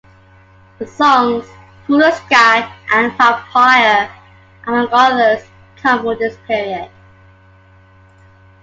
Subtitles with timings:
[0.79, 1.45] The songs
[1.85, 4.09] "Coolest Guy" and "Vampire,"
[4.65, 6.89] among others, come from this period.